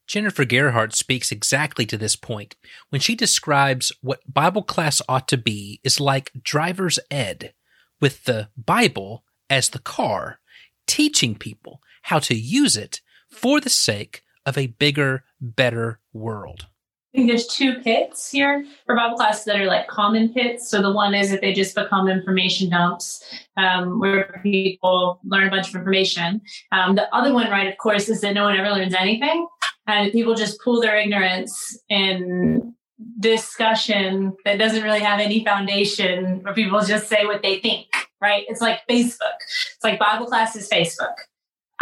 Jennifer 0.07 0.45
Gerhardt 0.45 0.95
speaks 0.95 1.33
exactly 1.33 1.87
to 1.87 1.97
this 1.97 2.15
point 2.15 2.57
when 2.91 3.01
she 3.01 3.15
describes 3.15 3.91
what 4.03 4.33
Bible 4.33 4.63
class 4.63 5.01
ought 5.09 5.27
to 5.29 5.39
be 5.39 5.81
is 5.83 5.99
like 5.99 6.31
driver's 6.43 6.99
ed, 7.11 7.55
with 8.01 8.25
the 8.25 8.49
Bible 8.57 9.25
as 9.49 9.71
the 9.71 9.79
car, 9.79 10.41
teaching 10.87 11.35
people 11.35 11.81
how 12.03 12.19
to 12.19 12.35
use 12.35 12.77
it 12.77 13.01
for 13.35 13.61
the 13.61 13.71
sake 13.71 14.23
of 14.47 14.57
a 14.57 14.69
bigger, 14.69 15.25
better 15.41 16.01
world. 16.13 16.67
I 17.15 17.19
think 17.19 17.29
there's 17.29 17.47
two 17.47 17.75
pits 17.75 18.33
here 18.33 18.67
for 18.87 18.97
Bible 18.97 19.17
classes 19.17 19.45
that 19.45 19.61
are 19.61 19.67
like 19.67 19.87
common 19.87 20.31
pits. 20.35 20.69
So 20.69 20.83
the 20.83 20.91
one 20.91 21.15
is 21.15 21.31
that 21.31 21.41
they 21.41 21.53
just 21.53 21.77
become 21.77 22.09
information 22.09 22.71
dumps 22.71 23.23
um, 23.57 24.01
where 24.01 24.41
people 24.43 25.21
learn 25.25 25.47
a 25.47 25.51
bunch 25.51 25.69
of 25.69 25.77
information. 25.77 26.41
Um, 26.73 26.97
the 26.97 27.15
other 27.15 27.33
one, 27.33 27.51
right, 27.51 27.69
of 27.69 27.79
course, 27.79 28.09
is 28.09 28.21
that 28.23 28.35
no 28.35 28.43
one 28.43 28.59
ever 28.59 28.71
learns 28.71 28.95
anything. 28.95 29.47
And 29.87 30.11
people 30.11 30.35
just 30.35 30.61
pool 30.61 30.81
their 30.81 30.97
ignorance 30.97 31.79
in 31.89 32.75
discussion 33.21 34.35
that 34.45 34.59
doesn't 34.59 34.83
really 34.83 35.01
have 35.01 35.21
any 35.21 35.45
foundation 35.45 36.43
where 36.43 36.55
people 36.55 36.81
just 36.81 37.09
say 37.09 37.27
what 37.27 37.43
they 37.43 37.61
think, 37.61 37.87
right? 38.21 38.45
It's 38.49 38.61
like 38.61 38.81
Facebook. 38.91 39.37
It's 39.41 39.85
like 39.85 40.01
Bible 40.01 40.27
class 40.27 40.57
is 40.57 40.69
Facebook. 40.69 41.15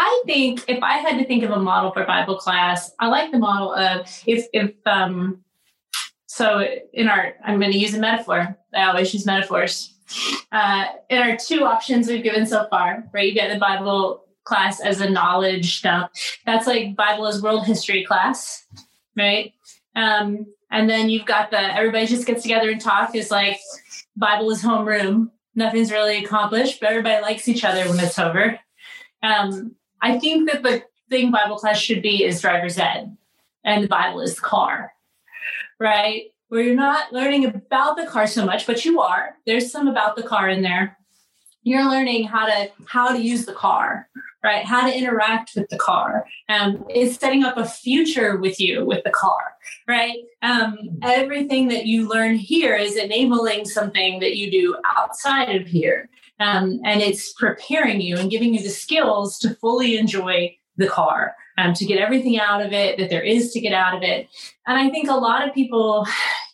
I 0.05 0.23
think 0.27 0.65
if 0.67 0.83
I 0.83 0.95
had 0.95 1.17
to 1.19 1.25
think 1.25 1.45
of 1.45 1.53
a 1.53 1.61
model 1.61 1.93
for 1.93 2.05
Bible 2.05 2.37
class, 2.37 2.91
I 2.99 3.07
like 3.07 3.31
the 3.31 3.39
model 3.39 3.73
of 3.73 4.01
if 4.27 4.47
if 4.53 4.73
um 4.85 5.45
so 6.27 6.67
in 6.93 7.09
our 7.09 7.35
I'm 7.45 7.61
going 7.61 7.71
to 7.71 7.79
use 7.79 7.95
a 7.95 8.01
metaphor. 8.01 8.59
I 8.75 8.87
always 8.87 9.15
use 9.15 9.25
metaphors. 9.25 9.95
Uh, 10.51 10.87
in 11.09 11.23
our 11.23 11.37
two 11.37 11.63
options 11.65 12.09
we've 12.09 12.25
given 12.25 12.45
so 12.47 12.67
far, 12.69 13.09
right? 13.13 13.29
You 13.29 13.33
get 13.33 13.53
the 13.53 13.61
Bible 13.61 14.25
class 14.43 14.81
as 14.81 15.01
a 15.01 15.09
knowledge 15.09 15.83
dump. 15.83 16.11
That's 16.45 16.67
like 16.67 16.97
Bible 16.97 17.29
as 17.29 17.41
world 17.41 17.65
history 17.65 18.05
class, 18.05 18.67
right? 19.17 19.55
Um, 19.95 20.47
and 20.73 20.91
then 20.91 21.11
you've 21.11 21.27
got 21.27 21.53
the 21.53 21.61
everybody 21.77 22.07
just 22.07 22.27
gets 22.27 22.43
together 22.43 22.71
and 22.71 22.81
talk 22.81 23.15
is 23.15 23.31
like 23.31 23.61
Bible 24.17 24.51
is 24.51 24.65
homeroom. 24.65 25.31
Nothing's 25.55 25.93
really 25.93 26.25
accomplished, 26.25 26.81
but 26.81 26.91
everybody 26.91 27.23
likes 27.23 27.47
each 27.47 27.63
other 27.63 27.89
when 27.89 28.01
it's 28.01 28.19
over. 28.19 28.59
Um, 29.23 29.77
I 30.03 30.19
think 30.19 30.51
that 30.51 30.63
the 30.65 30.83
thing 31.09 31.31
Bible 31.31 31.57
class 31.57 31.79
should 31.79 32.03
be 32.03 32.25
is 32.25 32.41
driver's 32.41 32.79
ed, 32.79 33.17
and 33.65 33.85
the 33.85 33.89
Bible 33.89 34.21
is 34.21 34.35
the 34.35 34.43
car, 34.43 34.93
right? 35.79 36.25
Where 36.49 36.63
you're 36.63 36.75
not 36.75 37.13
learning 37.13 37.47
about 37.47 37.97
the 37.97 38.07
car 38.07 38.27
so 38.27 38.45
much, 38.45 38.67
but 38.67 38.85
you 38.85 39.01
are. 39.01 39.37
There's 39.47 39.71
some 39.71 39.87
about 39.87 40.17
the 40.17 40.25
car 40.25 40.49
in 40.49 40.63
there. 40.63 40.99
You're 41.63 41.89
learning 41.89 42.25
how 42.25 42.47
to 42.47 42.71
how 42.87 43.13
to 43.13 43.23
use 43.23 43.47
the 43.47 43.53
car, 43.53 44.09
right? 44.43 44.65
How 44.65 44.85
to 44.85 44.93
interact 44.93 45.53
with 45.55 45.69
the 45.69 45.79
car. 45.79 46.27
Um, 46.49 46.85
it's 46.89 47.19
setting 47.19 47.45
up 47.45 47.57
a 47.57 47.65
future 47.65 48.37
with 48.37 48.59
you 48.59 48.85
with 48.85 49.05
the 49.05 49.11
car, 49.11 49.55
right? 49.87 50.19
Um, 50.43 50.99
everything 51.03 51.69
that 51.69 51.87
you 51.87 52.09
learn 52.09 52.35
here 52.35 52.75
is 52.75 52.97
enabling 52.97 53.67
something 53.67 54.19
that 54.19 54.37
you 54.37 54.51
do 54.51 54.77
outside 54.97 55.55
of 55.55 55.69
here. 55.69 56.11
Um, 56.43 56.81
and 56.85 57.01
it's 57.01 57.33
preparing 57.35 58.01
you 58.01 58.17
and 58.17 58.31
giving 58.31 58.55
you 58.55 58.63
the 58.63 58.69
skills 58.69 59.39
to 59.41 59.55
fully 59.57 59.97
enjoy 59.97 60.57
the 60.77 60.89
car, 60.89 61.35
um, 61.59 61.75
to 61.75 61.85
get 61.85 61.99
everything 61.99 62.41
out 62.41 62.65
of 62.65 62.73
it 62.73 62.99
that 62.99 63.11
there 63.11 63.23
is 63.23 63.53
to 63.53 63.61
get 63.61 63.73
out 63.73 63.95
of 63.95 64.03
it. 64.03 64.29
And 64.67 64.79
I 64.79 64.91
think 64.91 65.09
a 65.09 65.15
lot 65.15 65.47
of 65.47 65.55
people 65.55 66.07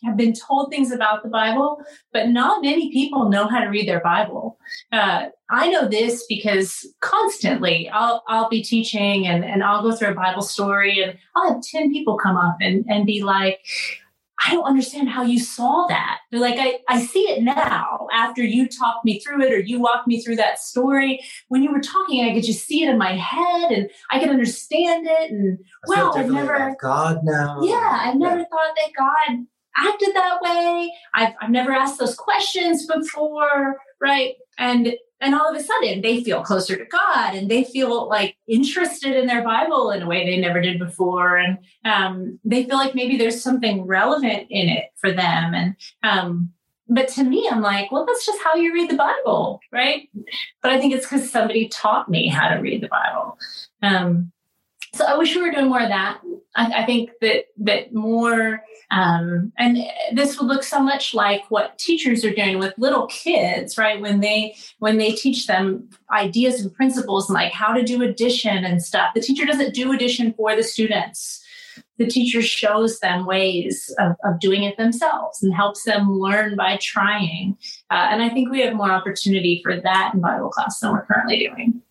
have 0.03 0.17
been 0.17 0.33
told 0.33 0.69
things 0.69 0.91
about 0.91 1.23
the 1.23 1.29
Bible, 1.29 1.81
but 2.13 2.29
not 2.29 2.61
many 2.61 2.91
people 2.91 3.29
know 3.29 3.47
how 3.47 3.59
to 3.59 3.67
read 3.67 3.87
their 3.87 4.01
Bible. 4.01 4.57
Uh, 4.91 5.27
I 5.49 5.69
know 5.69 5.87
this 5.87 6.25
because 6.27 6.85
constantly 6.99 7.89
I'll, 7.89 8.23
I'll 8.27 8.49
be 8.49 8.63
teaching 8.63 9.27
and, 9.27 9.43
and 9.43 9.63
I'll 9.63 9.81
go 9.81 9.95
through 9.95 10.09
a 10.09 10.15
Bible 10.15 10.41
story 10.41 11.01
and 11.01 11.17
I'll 11.35 11.53
have 11.53 11.63
10 11.63 11.91
people 11.91 12.17
come 12.17 12.37
up 12.37 12.57
and, 12.61 12.85
and 12.89 13.05
be 13.05 13.23
like, 13.23 13.59
I 14.45 14.53
don't 14.53 14.63
understand 14.63 15.09
how 15.09 15.23
you 15.23 15.39
saw 15.39 15.85
that. 15.87 16.19
They're 16.31 16.39
like, 16.39 16.57
I, 16.57 16.79
I 16.87 17.01
see 17.05 17.21
it 17.21 17.43
now 17.43 18.07
after 18.13 18.43
you 18.43 18.67
talked 18.67 19.03
me 19.03 19.19
through 19.19 19.43
it 19.43 19.51
or 19.51 19.59
you 19.59 19.79
walked 19.79 20.07
me 20.07 20.21
through 20.21 20.37
that 20.37 20.59
story. 20.59 21.19
When 21.49 21.61
you 21.61 21.71
were 21.71 21.81
talking, 21.81 22.23
I 22.23 22.33
could 22.33 22.43
just 22.43 22.65
see 22.65 22.83
it 22.83 22.89
in 22.89 22.97
my 22.97 23.15
head 23.15 23.71
and 23.71 23.89
I 24.11 24.19
could 24.19 24.29
understand 24.29 25.07
it. 25.09 25.31
And 25.31 25.59
wow, 25.87 26.13
I've 26.15 26.29
never 26.29 26.75
God 26.81 27.19
now. 27.23 27.61
Yeah, 27.61 28.01
I've 28.05 28.15
never 28.15 28.39
yeah. 28.39 28.45
thought 28.49 28.75
that 28.75 28.91
God 28.97 29.45
acted 29.77 30.15
that 30.15 30.41
way. 30.41 30.93
I've 31.13 31.33
I've 31.41 31.51
never 31.51 31.71
asked 31.71 31.99
those 31.99 32.15
questions 32.15 32.85
before, 32.85 33.77
right? 33.99 34.35
And 34.57 34.93
and 35.21 35.35
all 35.35 35.49
of 35.49 35.59
a 35.59 35.63
sudden 35.63 36.01
they 36.01 36.23
feel 36.23 36.41
closer 36.41 36.75
to 36.75 36.85
god 36.85 37.35
and 37.35 37.49
they 37.49 37.63
feel 37.63 38.07
like 38.07 38.35
interested 38.47 39.15
in 39.15 39.27
their 39.27 39.43
bible 39.43 39.91
in 39.91 40.01
a 40.01 40.07
way 40.07 40.25
they 40.25 40.37
never 40.37 40.61
did 40.61 40.79
before. 40.79 41.37
And 41.37 41.57
um, 41.85 42.39
they 42.43 42.63
feel 42.65 42.77
like 42.77 42.95
maybe 42.95 43.17
there's 43.17 43.41
something 43.41 43.85
relevant 43.85 44.47
in 44.49 44.69
it 44.69 44.85
for 44.95 45.11
them. 45.11 45.53
And 45.53 45.75
um, 46.03 46.51
but 46.91 47.07
to 47.07 47.23
me 47.23 47.47
i'm 47.51 47.61
like 47.61 47.91
well 47.91 48.03
that's 48.03 48.25
just 48.25 48.41
how 48.43 48.55
you 48.55 48.73
read 48.73 48.89
the 48.89 48.97
bible 48.97 49.59
right? 49.71 50.09
But 50.61 50.71
i 50.71 50.79
think 50.79 50.93
it's 50.93 51.05
because 51.05 51.31
somebody 51.31 51.67
taught 51.67 52.09
me 52.09 52.27
how 52.27 52.49
to 52.49 52.55
read 52.55 52.81
the 52.81 52.87
bible. 52.87 53.37
Um, 53.81 54.31
so 54.93 55.05
I 55.05 55.17
wish 55.17 55.35
we 55.35 55.41
were 55.41 55.51
doing 55.51 55.69
more 55.69 55.81
of 55.81 55.89
that. 55.89 56.21
I, 56.55 56.81
I 56.81 56.85
think 56.85 57.11
that 57.21 57.45
that 57.57 57.93
more, 57.93 58.63
um, 58.91 59.51
and 59.57 59.77
this 60.13 60.39
would 60.39 60.47
look 60.47 60.63
so 60.63 60.79
much 60.79 61.13
like 61.13 61.43
what 61.49 61.77
teachers 61.77 62.25
are 62.25 62.33
doing 62.33 62.59
with 62.59 62.73
little 62.77 63.07
kids, 63.07 63.77
right? 63.77 64.01
When 64.01 64.19
they 64.19 64.55
when 64.79 64.97
they 64.97 65.11
teach 65.11 65.47
them 65.47 65.89
ideas 66.11 66.61
and 66.61 66.73
principles 66.73 67.29
and 67.29 67.35
like 67.35 67.53
how 67.53 67.73
to 67.73 67.83
do 67.83 68.01
addition 68.01 68.65
and 68.65 68.81
stuff. 68.81 69.13
The 69.13 69.21
teacher 69.21 69.45
doesn't 69.45 69.75
do 69.75 69.91
addition 69.91 70.33
for 70.33 70.55
the 70.55 70.63
students. 70.63 71.45
The 71.97 72.07
teacher 72.07 72.41
shows 72.41 72.99
them 72.99 73.25
ways 73.25 73.93
of, 73.99 74.13
of 74.23 74.39
doing 74.39 74.63
it 74.63 74.77
themselves 74.77 75.43
and 75.43 75.53
helps 75.53 75.83
them 75.83 76.09
learn 76.11 76.55
by 76.55 76.77
trying. 76.81 77.57
Uh, 77.91 78.07
and 78.09 78.21
I 78.21 78.29
think 78.29 78.49
we 78.49 78.61
have 78.61 78.73
more 78.73 78.91
opportunity 78.91 79.61
for 79.63 79.79
that 79.79 80.11
in 80.13 80.21
Bible 80.21 80.49
class 80.49 80.79
than 80.79 80.93
we're 80.93 81.05
currently 81.05 81.39
doing. 81.39 81.81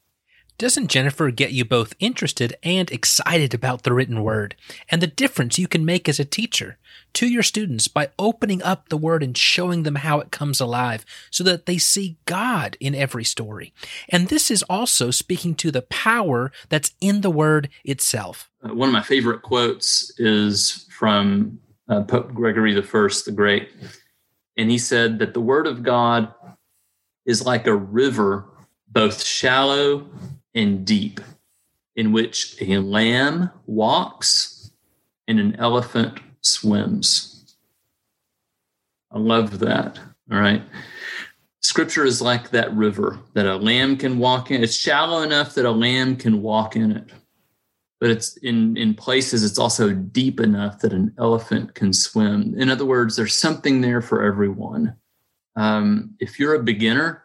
Doesn't 0.58 0.88
Jennifer 0.88 1.30
get 1.30 1.52
you 1.52 1.64
both 1.64 1.94
interested 2.00 2.56
and 2.64 2.90
excited 2.90 3.54
about 3.54 3.84
the 3.84 3.92
written 3.92 4.24
word 4.24 4.56
and 4.88 5.00
the 5.00 5.06
difference 5.06 5.56
you 5.56 5.68
can 5.68 5.84
make 5.84 6.08
as 6.08 6.18
a 6.18 6.24
teacher 6.24 6.78
to 7.12 7.28
your 7.28 7.44
students 7.44 7.86
by 7.86 8.10
opening 8.18 8.60
up 8.64 8.88
the 8.88 8.96
word 8.96 9.22
and 9.22 9.38
showing 9.38 9.84
them 9.84 9.94
how 9.94 10.18
it 10.18 10.32
comes 10.32 10.60
alive 10.60 11.06
so 11.30 11.44
that 11.44 11.66
they 11.66 11.78
see 11.78 12.18
God 12.24 12.76
in 12.80 12.92
every 12.92 13.22
story? 13.22 13.72
And 14.08 14.26
this 14.26 14.50
is 14.50 14.64
also 14.64 15.12
speaking 15.12 15.54
to 15.54 15.70
the 15.70 15.82
power 15.82 16.50
that's 16.70 16.90
in 17.00 17.20
the 17.20 17.30
word 17.30 17.68
itself. 17.84 18.50
Uh, 18.60 18.74
one 18.74 18.88
of 18.88 18.92
my 18.92 19.02
favorite 19.02 19.42
quotes 19.42 20.12
is 20.18 20.88
from 20.90 21.60
uh, 21.88 22.02
Pope 22.02 22.34
Gregory 22.34 22.74
the 22.74 22.82
First, 22.82 23.26
the 23.26 23.30
Great, 23.30 23.68
and 24.56 24.72
he 24.72 24.78
said 24.78 25.20
that 25.20 25.34
the 25.34 25.40
word 25.40 25.68
of 25.68 25.84
God 25.84 26.34
is 27.24 27.46
like 27.46 27.68
a 27.68 27.76
river, 27.76 28.48
both 28.88 29.24
shallow 29.24 30.10
and 30.58 30.84
deep, 30.84 31.20
in 31.94 32.10
which 32.10 32.56
a 32.60 32.78
lamb 32.78 33.48
walks 33.66 34.72
and 35.28 35.38
an 35.38 35.54
elephant 35.56 36.18
swims. 36.40 37.56
I 39.12 39.18
love 39.18 39.60
that. 39.60 40.00
All 40.30 40.40
right. 40.40 40.62
Scripture 41.60 42.04
is 42.04 42.20
like 42.20 42.50
that 42.50 42.74
river 42.74 43.20
that 43.34 43.46
a 43.46 43.56
lamb 43.56 43.96
can 43.96 44.18
walk 44.18 44.50
in. 44.50 44.62
It's 44.62 44.74
shallow 44.74 45.22
enough 45.22 45.54
that 45.54 45.64
a 45.64 45.70
lamb 45.70 46.16
can 46.16 46.42
walk 46.42 46.74
in 46.74 46.90
it. 46.90 47.10
But 48.00 48.10
it's 48.10 48.36
in, 48.38 48.76
in 48.76 48.94
places, 48.94 49.44
it's 49.44 49.58
also 49.58 49.92
deep 49.92 50.40
enough 50.40 50.80
that 50.80 50.92
an 50.92 51.14
elephant 51.18 51.74
can 51.74 51.92
swim. 51.92 52.54
In 52.58 52.68
other 52.68 52.84
words, 52.84 53.16
there's 53.16 53.34
something 53.34 53.80
there 53.80 54.00
for 54.00 54.24
everyone. 54.24 54.96
Um, 55.56 56.14
if 56.20 56.38
you're 56.38 56.54
a 56.54 56.62
beginner, 56.62 57.22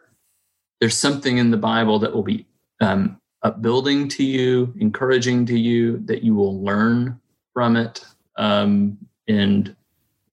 there's 0.80 0.96
something 0.96 1.38
in 1.38 1.50
the 1.50 1.56
Bible 1.56 1.98
that 2.00 2.12
will 2.12 2.24
be 2.24 2.46
um, 2.80 3.20
upbuilding 3.44 4.08
to 4.08 4.24
you, 4.24 4.74
encouraging 4.80 5.46
to 5.46 5.58
you, 5.58 5.98
that 6.06 6.22
you 6.22 6.34
will 6.34 6.62
learn 6.62 7.20
from 7.52 7.76
it, 7.76 8.04
um, 8.36 8.98
and 9.28 9.76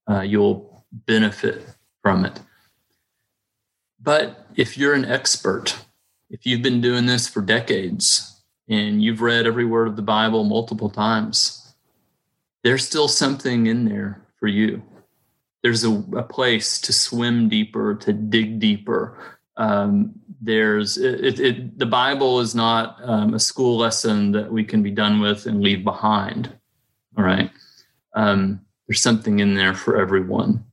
uh, 0.09 0.21
you'll 0.21 0.83
benefit 1.05 1.65
from 2.01 2.25
it. 2.25 2.39
But 4.01 4.47
if 4.55 4.77
you're 4.77 4.95
an 4.95 5.05
expert, 5.05 5.77
if 6.29 6.45
you've 6.45 6.63
been 6.63 6.81
doing 6.81 7.05
this 7.05 7.27
for 7.27 7.41
decades 7.41 8.41
and 8.67 9.03
you've 9.03 9.21
read 9.21 9.45
every 9.45 9.65
word 9.65 9.87
of 9.87 9.95
the 9.95 10.01
Bible 10.01 10.43
multiple 10.43 10.89
times, 10.89 11.75
there's 12.63 12.85
still 12.85 13.07
something 13.07 13.67
in 13.67 13.85
there 13.85 14.25
for 14.39 14.47
you. 14.47 14.81
There's 15.61 15.83
a, 15.83 15.91
a 16.15 16.23
place 16.23 16.81
to 16.81 16.93
swim 16.93 17.49
deeper, 17.49 17.93
to 17.95 18.13
dig 18.13 18.59
deeper. 18.59 19.39
Um, 19.57 20.13
there's 20.41 20.97
it, 20.97 21.39
it, 21.39 21.77
the 21.77 21.85
Bible 21.85 22.39
is 22.39 22.55
not 22.55 22.97
um, 23.03 23.33
a 23.33 23.39
school 23.39 23.77
lesson 23.77 24.31
that 24.31 24.51
we 24.51 24.63
can 24.63 24.81
be 24.81 24.91
done 24.91 25.19
with 25.19 25.45
and 25.45 25.61
leave 25.61 25.83
behind. 25.83 26.51
All 27.17 27.23
right. 27.23 27.51
Um, 28.15 28.61
there's 28.87 29.01
something 29.01 29.39
in 29.39 29.55
there 29.55 29.73
for 29.73 29.99
everyone. 29.99 30.65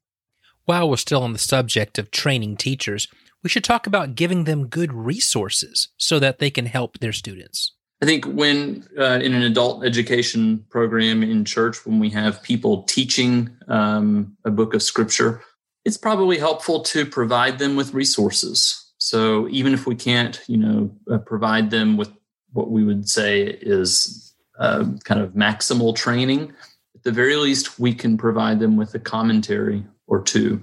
While 0.64 0.90
we're 0.90 0.97
still 0.97 1.23
on 1.23 1.32
the 1.32 1.38
subject 1.38 1.99
of 1.99 2.11
training 2.11 2.56
teachers, 2.56 3.08
we 3.42 3.50
should 3.50 3.64
talk 3.64 3.87
about 3.87 4.14
giving 4.14 4.44
them 4.44 4.66
good 4.66 4.92
resources 4.92 5.88
so 5.97 6.18
that 6.18 6.38
they 6.38 6.50
can 6.50 6.66
help 6.66 6.99
their 6.99 7.12
students. 7.12 7.73
I 8.02 8.06
think 8.06 8.26
when 8.26 8.87
uh, 8.99 9.18
in 9.23 9.35
an 9.35 9.42
adult 9.42 9.85
education 9.85 10.64
program 10.70 11.23
in 11.23 11.44
church, 11.44 11.85
when 11.85 11.99
we 11.99 12.11
have 12.11 12.42
people 12.42 12.85
teaching 12.85 13.50
um, 13.66 14.37
a 14.44 14.50
book 14.50 14.75
of 14.75 14.82
scripture, 14.82 15.42
it's 15.85 15.97
probably 15.97 16.38
helpful 16.38 16.80
to 16.80 17.06
provide 17.06 17.58
them 17.58 17.76
with 17.76 17.94
resources. 17.94 18.92
So 18.99 19.49
even 19.49 19.73
if 19.73 19.87
we 19.87 19.94
can't, 19.94 20.40
you 20.47 20.56
know, 20.56 20.90
uh, 21.11 21.18
provide 21.18 21.70
them 21.70 21.97
with 21.97 22.11
what 22.52 22.70
we 22.70 22.85
would 22.85 23.08
say 23.08 23.42
is 23.42 24.35
uh, 24.58 24.85
kind 25.04 25.20
of 25.20 25.32
maximal 25.32 25.94
training, 25.94 26.52
at 26.94 27.02
the 27.04 27.12
very 27.12 27.37
least, 27.37 27.78
we 27.78 27.94
can 27.94 28.18
provide 28.18 28.58
them 28.58 28.76
with 28.76 28.94
a 28.94 28.99
commentary 28.99 29.85
or 30.06 30.20
two 30.20 30.62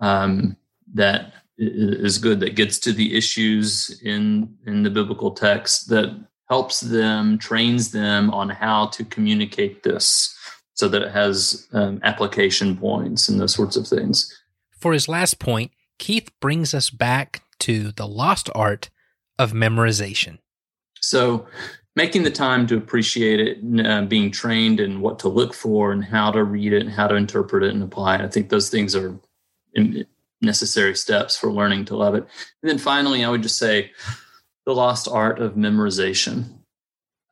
um, 0.00 0.56
that 0.94 1.34
is 1.58 2.18
good, 2.18 2.40
that 2.40 2.56
gets 2.56 2.78
to 2.80 2.92
the 2.92 3.16
issues 3.16 4.00
in 4.02 4.56
in 4.66 4.82
the 4.82 4.90
biblical 4.90 5.30
text, 5.30 5.88
that 5.88 6.16
helps 6.48 6.80
them, 6.80 7.38
trains 7.38 7.90
them 7.90 8.30
on 8.30 8.48
how 8.48 8.86
to 8.86 9.04
communicate 9.04 9.82
this, 9.82 10.36
so 10.74 10.88
that 10.88 11.02
it 11.02 11.12
has 11.12 11.68
um, 11.72 12.00
application 12.02 12.76
points 12.76 13.28
and 13.28 13.40
those 13.40 13.54
sorts 13.54 13.76
of 13.76 13.86
things. 13.86 14.32
For 14.84 14.92
his 14.92 15.08
last 15.08 15.38
point, 15.38 15.72
Keith 15.98 16.30
brings 16.42 16.74
us 16.74 16.90
back 16.90 17.42
to 17.60 17.90
the 17.92 18.06
lost 18.06 18.50
art 18.54 18.90
of 19.38 19.52
memorization. 19.52 20.40
So, 21.00 21.46
making 21.96 22.24
the 22.24 22.30
time 22.30 22.66
to 22.66 22.76
appreciate 22.76 23.40
it, 23.40 23.86
uh, 23.86 24.02
being 24.02 24.30
trained 24.30 24.80
in 24.80 25.00
what 25.00 25.18
to 25.20 25.30
look 25.30 25.54
for 25.54 25.90
and 25.90 26.04
how 26.04 26.30
to 26.32 26.44
read 26.44 26.74
it 26.74 26.82
and 26.82 26.90
how 26.90 27.06
to 27.06 27.14
interpret 27.14 27.62
it 27.62 27.72
and 27.72 27.82
apply 27.82 28.16
it. 28.16 28.20
I 28.20 28.28
think 28.28 28.50
those 28.50 28.68
things 28.68 28.94
are 28.94 29.18
necessary 30.42 30.94
steps 30.96 31.34
for 31.34 31.50
learning 31.50 31.86
to 31.86 31.96
love 31.96 32.14
it. 32.14 32.28
And 32.62 32.70
then 32.70 32.76
finally, 32.76 33.24
I 33.24 33.30
would 33.30 33.42
just 33.42 33.56
say 33.56 33.90
the 34.66 34.74
lost 34.74 35.08
art 35.08 35.38
of 35.38 35.54
memorization. 35.54 36.58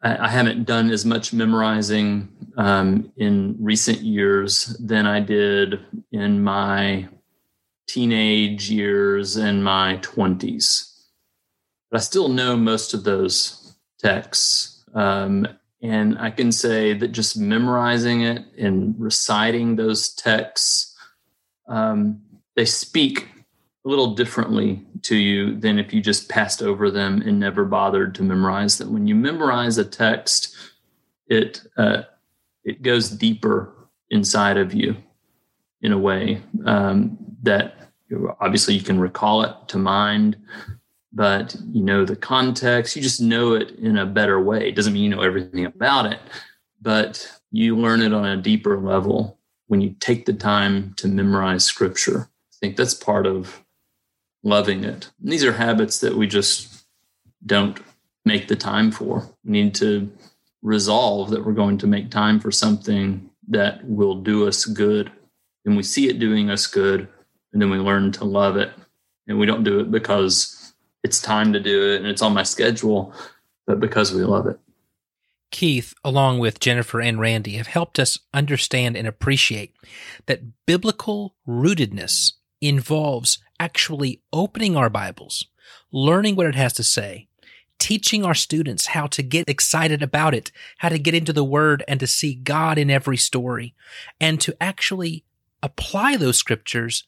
I, 0.00 0.24
I 0.24 0.28
haven't 0.28 0.64
done 0.64 0.90
as 0.90 1.04
much 1.04 1.34
memorizing 1.34 2.30
um, 2.56 3.12
in 3.18 3.56
recent 3.60 3.98
years 3.98 4.74
than 4.80 5.06
I 5.06 5.20
did 5.20 5.80
in 6.12 6.42
my 6.42 7.10
teenage 7.92 8.70
years 8.70 9.36
and 9.36 9.62
my 9.62 9.98
20s. 9.98 11.04
But 11.90 11.98
I 11.98 12.00
still 12.00 12.28
know 12.28 12.56
most 12.56 12.94
of 12.94 13.04
those 13.04 13.76
texts. 13.98 14.82
Um, 14.94 15.46
and 15.82 16.18
I 16.18 16.30
can 16.30 16.52
say 16.52 16.94
that 16.94 17.08
just 17.08 17.36
memorizing 17.36 18.22
it 18.22 18.46
and 18.58 18.94
reciting 18.98 19.76
those 19.76 20.14
texts, 20.14 20.96
um, 21.68 22.22
they 22.56 22.64
speak 22.64 23.28
a 23.84 23.88
little 23.88 24.14
differently 24.14 24.82
to 25.02 25.16
you 25.16 25.58
than 25.60 25.78
if 25.78 25.92
you 25.92 26.00
just 26.00 26.30
passed 26.30 26.62
over 26.62 26.90
them 26.90 27.20
and 27.20 27.38
never 27.38 27.66
bothered 27.66 28.14
to 28.14 28.22
memorize 28.22 28.78
them. 28.78 28.94
When 28.94 29.06
you 29.06 29.16
memorize 29.16 29.76
a 29.76 29.84
text, 29.84 30.56
it 31.26 31.60
uh, 31.76 32.02
it 32.64 32.80
goes 32.80 33.10
deeper 33.10 33.74
inside 34.08 34.56
of 34.56 34.72
you 34.72 34.96
in 35.82 35.92
a 35.92 35.98
way 35.98 36.40
um, 36.64 37.18
that 37.42 37.81
obviously 38.40 38.74
you 38.74 38.82
can 38.82 38.98
recall 38.98 39.42
it 39.42 39.54
to 39.68 39.78
mind 39.78 40.36
but 41.12 41.54
you 41.70 41.82
know 41.82 42.04
the 42.04 42.16
context 42.16 42.96
you 42.96 43.02
just 43.02 43.20
know 43.20 43.54
it 43.54 43.70
in 43.72 43.98
a 43.98 44.06
better 44.06 44.40
way. 44.40 44.68
It 44.68 44.76
doesn't 44.76 44.92
mean 44.92 45.04
you 45.04 45.10
know 45.10 45.22
everything 45.22 45.64
about 45.64 46.06
it 46.06 46.20
but 46.80 47.40
you 47.50 47.76
learn 47.76 48.02
it 48.02 48.12
on 48.12 48.26
a 48.26 48.36
deeper 48.36 48.78
level 48.78 49.38
when 49.68 49.80
you 49.80 49.94
take 50.00 50.26
the 50.26 50.32
time 50.32 50.92
to 50.96 51.08
memorize 51.08 51.64
scripture. 51.64 52.28
I 52.52 52.56
think 52.60 52.76
that's 52.76 52.94
part 52.94 53.26
of 53.26 53.64
loving 54.42 54.84
it. 54.84 55.10
And 55.22 55.32
these 55.32 55.44
are 55.44 55.52
habits 55.52 56.00
that 56.00 56.16
we 56.16 56.26
just 56.26 56.84
don't 57.46 57.80
make 58.24 58.48
the 58.48 58.56
time 58.56 58.90
for. 58.90 59.28
We 59.44 59.52
need 59.52 59.74
to 59.76 60.10
resolve 60.62 61.30
that 61.30 61.44
we're 61.44 61.52
going 61.52 61.78
to 61.78 61.86
make 61.86 62.10
time 62.10 62.40
for 62.40 62.50
something 62.50 63.30
that 63.48 63.84
will 63.84 64.16
do 64.16 64.46
us 64.46 64.64
good. 64.64 65.10
And 65.64 65.76
we 65.76 65.82
see 65.82 66.08
it 66.08 66.18
doing 66.18 66.50
us 66.50 66.66
good 66.66 67.08
and 67.52 67.60
then 67.60 67.70
we 67.70 67.78
learn 67.78 68.12
to 68.12 68.24
love 68.24 68.56
it. 68.56 68.72
And 69.28 69.38
we 69.38 69.46
don't 69.46 69.64
do 69.64 69.80
it 69.80 69.90
because 69.90 70.74
it's 71.02 71.20
time 71.20 71.52
to 71.52 71.60
do 71.60 71.92
it 71.92 72.00
and 72.00 72.06
it's 72.06 72.22
on 72.22 72.34
my 72.34 72.42
schedule, 72.42 73.14
but 73.66 73.80
because 73.80 74.12
we 74.12 74.24
love 74.24 74.46
it. 74.46 74.58
Keith, 75.50 75.94
along 76.02 76.38
with 76.38 76.60
Jennifer 76.60 77.00
and 77.00 77.20
Randy, 77.20 77.52
have 77.52 77.66
helped 77.66 77.98
us 77.98 78.18
understand 78.32 78.96
and 78.96 79.06
appreciate 79.06 79.76
that 80.26 80.42
biblical 80.66 81.34
rootedness 81.46 82.32
involves 82.60 83.38
actually 83.60 84.22
opening 84.32 84.76
our 84.76 84.88
Bibles, 84.88 85.46
learning 85.92 86.36
what 86.36 86.46
it 86.46 86.54
has 86.54 86.72
to 86.74 86.82
say, 86.82 87.28
teaching 87.78 88.24
our 88.24 88.34
students 88.34 88.86
how 88.86 89.06
to 89.08 89.22
get 89.22 89.48
excited 89.48 90.02
about 90.02 90.34
it, 90.34 90.50
how 90.78 90.88
to 90.88 90.98
get 90.98 91.14
into 91.14 91.32
the 91.32 91.44
Word 91.44 91.84
and 91.86 92.00
to 92.00 92.06
see 92.06 92.34
God 92.34 92.78
in 92.78 92.90
every 92.90 93.16
story, 93.16 93.74
and 94.20 94.40
to 94.40 94.56
actually 94.60 95.24
apply 95.62 96.16
those 96.16 96.38
scriptures 96.38 97.04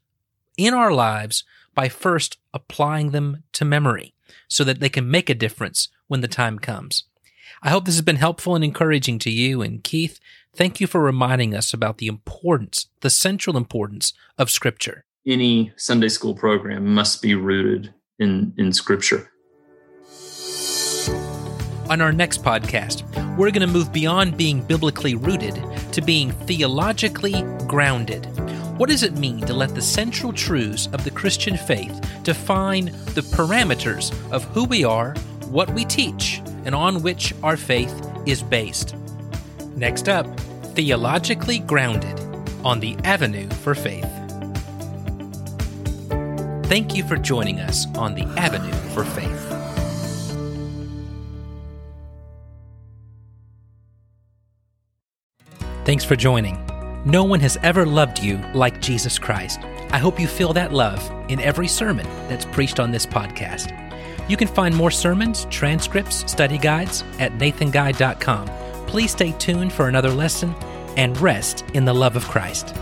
in 0.57 0.75
our 0.75 0.93
lives 0.93 1.45
by 1.75 1.89
first 1.89 2.39
applying 2.53 3.11
them 3.11 3.43
to 3.53 3.65
memory 3.65 4.15
so 4.49 4.65
that 4.65 4.81
they 4.81 4.89
can 4.89 5.11
make 5.11 5.29
a 5.29 5.35
difference 5.35 5.89
when 6.07 6.21
the 6.21 6.29
time 6.29 6.59
comes. 6.59 7.05
I 7.63 7.71
hope 7.71 7.85
this 7.85 7.95
has 7.95 8.03
been 8.03 8.17
helpful 8.17 8.55
and 8.55 8.65
encouraging 8.65 9.19
to 9.21 9.31
you. 9.31 9.63
And 9.63 9.83
Keith, 9.83 10.21
thank 10.55 10.81
you 10.81 10.87
for 10.87 11.01
reminding 11.01 11.55
us 11.55 11.73
about 11.73 11.99
the 11.99 12.07
importance, 12.07 12.89
the 13.01 13.11
central 13.11 13.57
importance 13.57 14.13
of 14.39 14.51
Scripture. 14.51 15.05
Any 15.27 15.73
Sunday 15.77 16.09
school 16.09 16.35
program 16.35 16.87
must 16.95 17.23
be 17.23 17.35
rooted 17.35 17.95
in, 18.19 18.53
in 18.59 18.73
Scripture. 18.73 19.31
On 21.91 22.01
our 22.01 22.13
next 22.13 22.43
podcast, 22.43 23.03
we're 23.37 23.51
going 23.51 23.67
to 23.67 23.67
move 23.67 23.93
beyond 23.93 24.37
being 24.37 24.63
biblically 24.63 25.15
rooted 25.15 25.55
to 25.93 26.01
being 26.01 26.33
theologically 26.33 27.43
grounded. 27.67 28.27
What 28.77 28.91
does 28.91 29.05
it 29.05 29.17
mean 29.17 29.41
to 29.43 29.55
let 29.55 29.73
the 29.73 29.81
central 29.81 30.33
truths 30.33 30.89
of 30.93 31.05
the 31.05 31.11
Christian 31.13 31.57
faith 31.57 31.95
define 32.25 32.87
the 33.15 33.21
parameters 33.21 34.13
of 34.33 34.43
who 34.47 34.65
we 34.65 34.83
are, 34.83 35.15
what 35.49 35.71
we 35.71 35.85
teach, 35.85 36.43
and 36.65 36.75
on 36.75 37.01
which 37.01 37.33
our 37.45 37.57
faith 37.57 37.95
is 38.27 38.43
based. 38.43 38.97
Next 39.77 40.09
up, 40.09 40.27
Theologically 40.75 41.61
Grounded 41.61 42.19
on 42.65 42.81
the 42.81 42.97
Avenue 43.05 43.49
for 43.49 43.77
Faith. 43.77 44.11
Thank 46.65 46.97
you 46.97 47.05
for 47.05 47.17
joining 47.17 47.61
us 47.61 47.87
on 47.97 48.17
the 48.17 48.25
Avenue 48.37 48.73
for 48.93 49.05
Faith. 49.05 49.51
Thanks 55.85 56.03
for 56.03 56.17
joining. 56.17 56.74
No 57.07 57.23
one 57.23 57.41
has 57.41 57.59
ever 57.63 57.85
loved 57.85 58.19
you 58.19 58.39
like 58.55 58.81
Jesus 58.81 59.19
Christ. 59.19 59.61
I 59.91 59.99
hope 59.99 60.19
you 60.19 60.27
feel 60.27 60.55
that 60.55 60.73
love 60.73 61.05
in 61.29 61.39
every 61.39 61.69
sermon 61.69 62.07
that's 62.29 62.47
preached 62.47 62.81
on 62.81 62.91
this 62.91 63.05
podcast. 63.05 63.79
You 64.27 64.39
can 64.39 64.49
find 64.49 64.75
more 64.75 64.91
sermons, 64.91 65.45
transcripts, 65.51 66.31
study 66.31 66.57
guides 66.57 67.05
at 67.19 67.33
nathanguy.com. 67.33 68.49
Please 68.87 69.11
stay 69.11 69.33
tuned 69.33 69.71
for 69.71 69.89
another 69.89 70.09
lesson 70.09 70.55
and 70.97 71.21
rest 71.21 71.67
in 71.75 71.85
the 71.85 71.93
love 71.93 72.17
of 72.17 72.25
Christ. 72.25 72.75